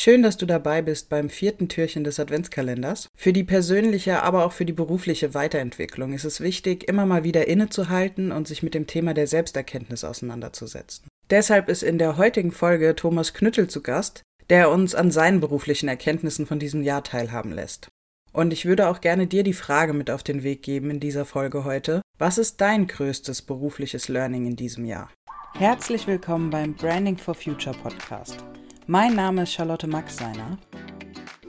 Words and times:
Schön, 0.00 0.22
dass 0.22 0.36
du 0.36 0.46
dabei 0.46 0.80
bist 0.80 1.08
beim 1.08 1.28
vierten 1.28 1.68
Türchen 1.68 2.04
des 2.04 2.20
Adventskalenders. 2.20 3.08
Für 3.16 3.32
die 3.32 3.42
persönliche, 3.42 4.22
aber 4.22 4.44
auch 4.44 4.52
für 4.52 4.64
die 4.64 4.72
berufliche 4.72 5.34
Weiterentwicklung 5.34 6.12
ist 6.12 6.22
es 6.22 6.40
wichtig, 6.40 6.88
immer 6.88 7.04
mal 7.04 7.24
wieder 7.24 7.48
innezuhalten 7.48 8.30
und 8.30 8.46
sich 8.46 8.62
mit 8.62 8.74
dem 8.74 8.86
Thema 8.86 9.12
der 9.12 9.26
Selbsterkenntnis 9.26 10.04
auseinanderzusetzen. 10.04 11.08
Deshalb 11.30 11.68
ist 11.68 11.82
in 11.82 11.98
der 11.98 12.16
heutigen 12.16 12.52
Folge 12.52 12.94
Thomas 12.94 13.34
Knüttel 13.34 13.66
zu 13.66 13.82
Gast, 13.82 14.22
der 14.50 14.70
uns 14.70 14.94
an 14.94 15.10
seinen 15.10 15.40
beruflichen 15.40 15.88
Erkenntnissen 15.88 16.46
von 16.46 16.60
diesem 16.60 16.84
Jahr 16.84 17.02
teilhaben 17.02 17.50
lässt. 17.50 17.88
Und 18.32 18.52
ich 18.52 18.66
würde 18.66 18.86
auch 18.86 19.00
gerne 19.00 19.26
dir 19.26 19.42
die 19.42 19.52
Frage 19.52 19.94
mit 19.94 20.12
auf 20.12 20.22
den 20.22 20.44
Weg 20.44 20.62
geben 20.62 20.90
in 20.90 21.00
dieser 21.00 21.24
Folge 21.24 21.64
heute. 21.64 22.02
Was 22.18 22.38
ist 22.38 22.60
dein 22.60 22.86
größtes 22.86 23.42
berufliches 23.42 24.06
Learning 24.06 24.46
in 24.46 24.54
diesem 24.54 24.84
Jahr? 24.84 25.10
Herzlich 25.54 26.06
willkommen 26.06 26.50
beim 26.50 26.74
Branding 26.74 27.16
for 27.16 27.34
Future 27.34 27.76
Podcast. 27.82 28.44
Mein 28.90 29.16
Name 29.16 29.42
ist 29.42 29.52
Charlotte 29.52 29.86
Maxseiner 29.86 30.56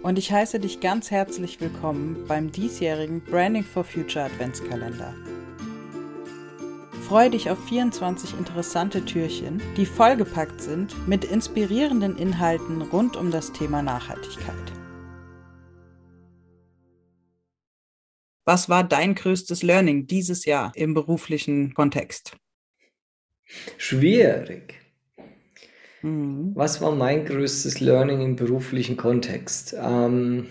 und 0.04 0.20
ich 0.20 0.30
heiße 0.30 0.60
dich 0.60 0.82
ganz 0.82 1.10
herzlich 1.10 1.62
willkommen 1.62 2.26
beim 2.28 2.52
diesjährigen 2.52 3.22
Branding 3.24 3.64
for 3.64 3.86
Future 3.86 4.26
Adventskalender. 4.26 5.16
Freue 7.08 7.30
dich 7.30 7.50
auf 7.50 7.58
24 7.70 8.38
interessante 8.38 9.06
Türchen, 9.06 9.62
die 9.78 9.86
vollgepackt 9.86 10.60
sind 10.60 11.08
mit 11.08 11.24
inspirierenden 11.24 12.18
Inhalten 12.18 12.82
rund 12.82 13.16
um 13.16 13.32
das 13.32 13.54
Thema 13.54 13.82
Nachhaltigkeit. 13.82 14.74
Was 18.44 18.68
war 18.68 18.84
dein 18.84 19.16
größtes 19.16 19.64
Learning 19.64 20.08
dieses 20.08 20.44
Jahr 20.44 20.74
im 20.76 20.94
beruflichen 20.94 21.74
Kontext? 21.74 22.36
Schwierig. 23.78 24.79
Mhm. 26.02 26.52
Was 26.56 26.82
war 26.82 26.92
mein 26.92 27.26
größtes 27.26 27.80
Learning 27.80 28.22
im 28.22 28.36
beruflichen 28.36 28.98
Kontext? 28.98 29.76
Ähm, 29.80 30.48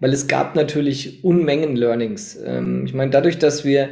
weil 0.00 0.12
es 0.12 0.28
gab 0.28 0.54
natürlich 0.54 1.24
Unmengen 1.24 1.76
Learnings. 1.76 2.38
Ähm, 2.44 2.84
ich 2.86 2.94
meine, 2.94 3.10
dadurch, 3.10 3.38
dass 3.38 3.64
wir 3.64 3.90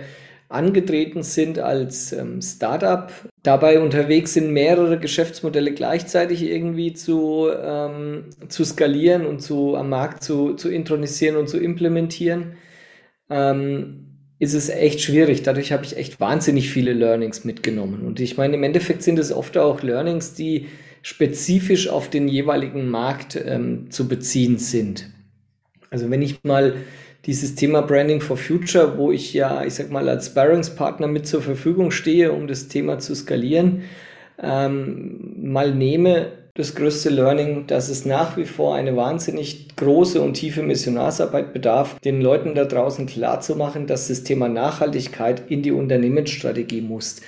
angetreten 0.48 1.22
sind 1.22 1.58
als 1.58 2.12
ähm, 2.12 2.40
Startup, 2.40 3.10
dabei 3.42 3.80
unterwegs 3.80 4.34
sind, 4.34 4.52
mehrere 4.52 4.98
Geschäftsmodelle 4.98 5.72
gleichzeitig 5.72 6.42
irgendwie 6.42 6.92
zu, 6.92 7.48
ähm, 7.50 8.26
zu 8.48 8.64
skalieren 8.64 9.26
und 9.26 9.40
zu, 9.40 9.76
am 9.76 9.88
Markt 9.88 10.22
zu, 10.22 10.54
zu 10.54 10.70
intronisieren 10.70 11.36
und 11.36 11.48
zu 11.48 11.58
implementieren, 11.58 12.56
ähm, 13.28 14.15
ist 14.38 14.54
es 14.54 14.68
echt 14.68 15.00
schwierig. 15.00 15.42
Dadurch 15.42 15.72
habe 15.72 15.84
ich 15.84 15.96
echt 15.96 16.20
wahnsinnig 16.20 16.70
viele 16.70 16.92
Learnings 16.92 17.44
mitgenommen. 17.44 18.02
Und 18.06 18.20
ich 18.20 18.36
meine, 18.36 18.54
im 18.56 18.62
Endeffekt 18.62 19.02
sind 19.02 19.18
es 19.18 19.32
oft 19.32 19.56
auch 19.56 19.82
Learnings, 19.82 20.34
die 20.34 20.66
spezifisch 21.02 21.88
auf 21.88 22.10
den 22.10 22.28
jeweiligen 22.28 22.88
Markt 22.88 23.40
ähm, 23.42 23.90
zu 23.90 24.08
beziehen 24.08 24.58
sind. 24.58 25.10
Also 25.90 26.10
wenn 26.10 26.20
ich 26.20 26.42
mal 26.42 26.74
dieses 27.26 27.54
Thema 27.54 27.82
Branding 27.82 28.20
for 28.20 28.36
Future, 28.36 28.98
wo 28.98 29.10
ich 29.10 29.32
ja, 29.32 29.64
ich 29.64 29.74
sag 29.74 29.90
mal, 29.90 30.08
als 30.08 30.26
Sparringspartner 30.26 31.08
mit 31.08 31.26
zur 31.26 31.42
Verfügung 31.42 31.90
stehe, 31.90 32.32
um 32.32 32.46
das 32.46 32.68
Thema 32.68 32.98
zu 32.98 33.14
skalieren, 33.14 33.82
ähm, 34.42 35.34
mal 35.38 35.74
nehme, 35.74 36.32
das 36.56 36.74
größte 36.74 37.10
Learning, 37.10 37.66
dass 37.66 37.88
es 37.88 38.04
nach 38.06 38.36
wie 38.36 38.46
vor 38.46 38.74
eine 38.74 38.96
wahnsinnig 38.96 39.76
große 39.76 40.20
und 40.20 40.34
tiefe 40.34 40.62
Missionarsarbeit 40.62 41.52
bedarf, 41.52 42.00
den 42.00 42.20
Leuten 42.20 42.54
da 42.54 42.64
draußen 42.64 43.06
klarzumachen, 43.06 43.86
dass 43.86 44.08
das 44.08 44.24
Thema 44.24 44.48
Nachhaltigkeit 44.48 45.50
in 45.50 45.62
die 45.62 45.72
Unternehmensstrategie 45.72 46.80
muss. 46.80 47.20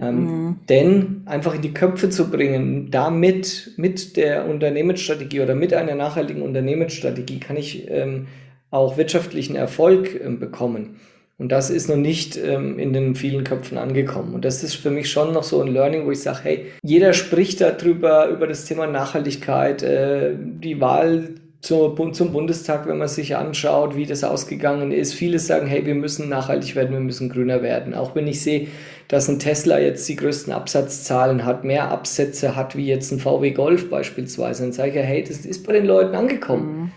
Ähm, 0.00 0.24
mhm. 0.24 0.56
Denn 0.68 1.22
einfach 1.26 1.54
in 1.54 1.62
die 1.62 1.74
Köpfe 1.74 2.10
zu 2.10 2.30
bringen, 2.30 2.90
damit 2.90 3.72
mit 3.76 4.16
der 4.16 4.48
Unternehmensstrategie 4.48 5.40
oder 5.40 5.54
mit 5.54 5.74
einer 5.74 5.96
nachhaltigen 5.96 6.42
Unternehmensstrategie 6.42 7.40
kann 7.40 7.56
ich 7.56 7.90
ähm, 7.90 8.28
auch 8.70 8.96
wirtschaftlichen 8.96 9.56
Erfolg 9.56 10.18
ähm, 10.24 10.38
bekommen. 10.38 10.96
Und 11.40 11.50
das 11.50 11.70
ist 11.70 11.88
noch 11.88 11.96
nicht 11.96 12.36
ähm, 12.36 12.78
in 12.78 12.92
den 12.92 13.14
vielen 13.14 13.44
Köpfen 13.44 13.78
angekommen. 13.78 14.34
Und 14.34 14.44
das 14.44 14.62
ist 14.62 14.74
für 14.74 14.90
mich 14.90 15.10
schon 15.10 15.32
noch 15.32 15.42
so 15.42 15.62
ein 15.62 15.68
Learning, 15.68 16.04
wo 16.04 16.10
ich 16.10 16.20
sage, 16.20 16.40
hey, 16.42 16.66
jeder 16.82 17.14
spricht 17.14 17.62
darüber, 17.62 18.28
über 18.28 18.46
das 18.46 18.66
Thema 18.66 18.86
Nachhaltigkeit, 18.86 19.82
äh, 19.82 20.34
die 20.36 20.82
Wahl 20.82 21.30
zur, 21.62 21.96
zum 22.12 22.32
Bundestag, 22.32 22.86
wenn 22.86 22.98
man 22.98 23.08
sich 23.08 23.36
anschaut, 23.36 23.96
wie 23.96 24.04
das 24.04 24.22
ausgegangen 24.22 24.92
ist. 24.92 25.14
Viele 25.14 25.38
sagen, 25.38 25.66
hey, 25.66 25.86
wir 25.86 25.94
müssen 25.94 26.28
nachhaltig 26.28 26.76
werden, 26.76 26.92
wir 26.92 27.00
müssen 27.00 27.30
grüner 27.30 27.62
werden. 27.62 27.94
Auch 27.94 28.14
wenn 28.14 28.26
ich 28.26 28.42
sehe, 28.42 28.68
dass 29.08 29.26
ein 29.30 29.38
Tesla 29.38 29.78
jetzt 29.78 30.06
die 30.10 30.16
größten 30.16 30.52
Absatzzahlen 30.52 31.46
hat, 31.46 31.64
mehr 31.64 31.90
Absätze 31.90 32.54
hat 32.54 32.76
wie 32.76 32.86
jetzt 32.86 33.12
ein 33.12 33.18
VW 33.18 33.52
Golf 33.52 33.88
beispielsweise, 33.88 34.64
dann 34.64 34.72
sage 34.72 34.90
ich 34.90 34.96
ja, 34.96 35.02
hey, 35.02 35.24
das 35.26 35.46
ist 35.46 35.66
bei 35.66 35.72
den 35.72 35.86
Leuten 35.86 36.14
angekommen. 36.14 36.80
Mhm. 36.82 36.90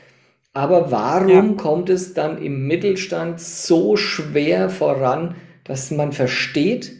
Aber 0.54 0.92
warum 0.92 1.50
ja. 1.50 1.54
kommt 1.56 1.90
es 1.90 2.14
dann 2.14 2.42
im 2.42 2.68
Mittelstand 2.68 3.42
so 3.42 3.98
schwer 3.98 4.70
voran, 4.70 5.36
dass 5.64 5.90
man 5.90 6.12
versteht, 6.12 6.94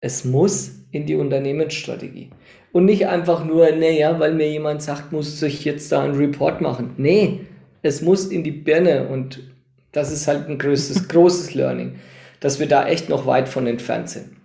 es 0.00 0.24
muss 0.24 0.72
in 0.90 1.06
die 1.06 1.14
Unternehmensstrategie? 1.14 2.30
Und 2.72 2.84
nicht 2.84 3.06
einfach 3.06 3.44
nur, 3.44 3.70
naja, 3.70 4.18
weil 4.18 4.34
mir 4.34 4.50
jemand 4.50 4.82
sagt, 4.82 5.12
muss 5.12 5.40
ich 5.42 5.64
jetzt 5.64 5.90
da 5.92 6.02
einen 6.02 6.16
Report 6.16 6.60
machen. 6.60 6.94
Nee, 6.96 7.46
es 7.82 8.02
muss 8.02 8.26
in 8.26 8.42
die 8.42 8.50
Birne 8.50 9.08
und 9.08 9.40
das 9.92 10.12
ist 10.12 10.26
halt 10.26 10.48
ein 10.48 10.58
größtes, 10.58 11.08
großes 11.08 11.54
Learning, 11.54 12.00
dass 12.40 12.58
wir 12.58 12.66
da 12.66 12.86
echt 12.86 13.08
noch 13.08 13.26
weit 13.26 13.48
von 13.48 13.66
entfernt 13.66 14.10
sind. 14.10 14.36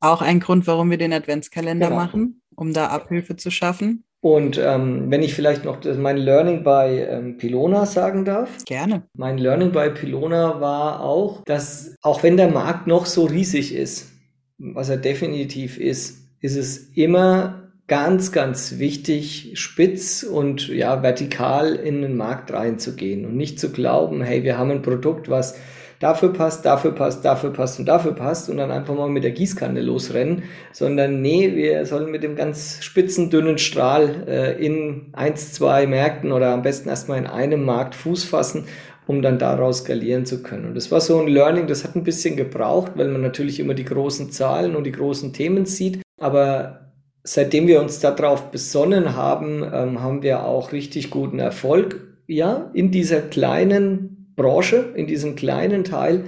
Auch 0.00 0.22
ein 0.22 0.40
Grund, 0.40 0.66
warum 0.66 0.90
wir 0.90 0.98
den 0.98 1.12
Adventskalender 1.12 1.88
genau. 1.88 1.98
machen, 1.98 2.42
um 2.56 2.72
da 2.72 2.88
Abhilfe 2.88 3.36
zu 3.36 3.50
schaffen. 3.50 4.04
Und 4.22 4.58
ähm, 4.58 5.10
wenn 5.10 5.22
ich 5.22 5.34
vielleicht 5.34 5.64
noch 5.64 5.78
mein 5.96 6.18
Learning 6.18 6.62
bei 6.62 7.06
ähm, 7.08 7.38
Pilona 7.38 7.86
sagen 7.86 8.26
darf. 8.26 8.50
Gerne. 8.66 9.02
Mein 9.14 9.38
Learning 9.38 9.72
bei 9.72 9.88
Pilona 9.88 10.60
war 10.60 11.00
auch, 11.00 11.42
dass 11.44 11.94
auch 12.02 12.22
wenn 12.22 12.36
der 12.36 12.50
Markt 12.50 12.86
noch 12.86 13.06
so 13.06 13.24
riesig 13.24 13.74
ist, 13.74 14.10
was 14.58 14.90
er 14.90 14.98
definitiv 14.98 15.78
ist, 15.78 16.18
ist 16.40 16.56
es 16.56 16.90
immer 16.94 17.70
ganz, 17.86 18.30
ganz 18.30 18.78
wichtig, 18.78 19.52
spitz 19.54 20.22
und 20.22 20.68
ja, 20.68 21.02
vertikal 21.02 21.74
in 21.74 22.02
den 22.02 22.16
Markt 22.16 22.52
reinzugehen 22.52 23.24
und 23.24 23.36
nicht 23.36 23.58
zu 23.58 23.72
glauben, 23.72 24.22
hey, 24.22 24.44
wir 24.44 24.58
haben 24.58 24.70
ein 24.70 24.82
Produkt, 24.82 25.28
was 25.28 25.56
dafür 26.00 26.32
passt, 26.32 26.64
dafür 26.64 26.92
passt, 26.92 27.24
dafür 27.24 27.52
passt 27.52 27.78
und 27.78 27.86
dafür 27.86 28.12
passt 28.12 28.50
und 28.50 28.56
dann 28.56 28.72
einfach 28.72 28.94
mal 28.94 29.08
mit 29.08 29.22
der 29.22 29.30
Gießkanne 29.30 29.80
losrennen, 29.80 30.42
sondern 30.72 31.22
nee, 31.22 31.54
wir 31.54 31.86
sollen 31.86 32.10
mit 32.10 32.24
dem 32.24 32.34
ganz 32.34 32.82
spitzen, 32.82 33.30
dünnen 33.30 33.58
Strahl 33.58 34.24
äh, 34.26 34.64
in 34.64 35.10
eins, 35.12 35.52
zwei 35.52 35.86
Märkten 35.86 36.32
oder 36.32 36.48
am 36.50 36.62
besten 36.62 36.88
erstmal 36.88 37.18
in 37.18 37.26
einem 37.26 37.64
Markt 37.64 37.94
Fuß 37.94 38.24
fassen 38.24 38.64
um 39.06 39.22
dann 39.22 39.40
daraus 39.40 39.78
skalieren 39.78 40.24
zu 40.24 40.40
können. 40.40 40.66
Und 40.66 40.74
das 40.76 40.92
war 40.92 41.00
so 41.00 41.20
ein 41.20 41.26
Learning, 41.26 41.66
das 41.66 41.82
hat 41.82 41.96
ein 41.96 42.04
bisschen 42.04 42.36
gebraucht, 42.36 42.92
weil 42.94 43.08
man 43.08 43.22
natürlich 43.22 43.58
immer 43.58 43.74
die 43.74 43.84
großen 43.84 44.30
Zahlen 44.30 44.76
und 44.76 44.84
die 44.84 44.92
großen 44.92 45.32
Themen 45.32 45.66
sieht. 45.66 46.00
Aber 46.20 46.92
seitdem 47.24 47.66
wir 47.66 47.80
uns 47.80 47.98
darauf 47.98 48.52
besonnen 48.52 49.16
haben, 49.16 49.64
ähm, 49.64 50.00
haben 50.00 50.22
wir 50.22 50.44
auch 50.44 50.70
richtig 50.70 51.10
guten 51.10 51.40
Erfolg, 51.40 52.06
ja, 52.28 52.70
in 52.72 52.92
dieser 52.92 53.20
kleinen 53.20 54.19
Branche, 54.40 54.92
in 54.94 55.06
diesem 55.06 55.36
kleinen 55.36 55.84
Teil. 55.84 56.24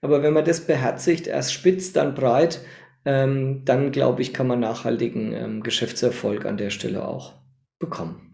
Aber 0.00 0.22
wenn 0.22 0.32
man 0.32 0.44
das 0.44 0.66
beherzigt, 0.66 1.26
erst 1.26 1.52
spitz, 1.52 1.92
dann 1.92 2.14
breit, 2.14 2.60
ähm, 3.04 3.62
dann 3.64 3.92
glaube 3.92 4.22
ich, 4.22 4.32
kann 4.32 4.46
man 4.46 4.60
nachhaltigen 4.60 5.32
ähm, 5.32 5.62
Geschäftserfolg 5.62 6.46
an 6.46 6.56
der 6.56 6.70
Stelle 6.70 7.06
auch 7.06 7.34
bekommen. 7.78 8.29